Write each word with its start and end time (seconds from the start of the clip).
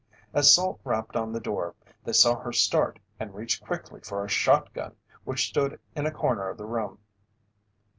As 0.33 0.51
Salt 0.51 0.81
rapped 0.83 1.15
on 1.15 1.31
the 1.31 1.39
door, 1.39 1.75
they 2.03 2.11
saw 2.11 2.39
her 2.39 2.51
start 2.51 2.97
and 3.19 3.35
reach 3.35 3.61
quickly 3.61 4.01
for 4.01 4.25
a 4.25 4.27
shotgun 4.27 4.95
which 5.25 5.47
stood 5.47 5.79
in 5.95 6.07
a 6.07 6.11
corner 6.11 6.49
of 6.49 6.57
the 6.57 6.65
room. 6.65 6.97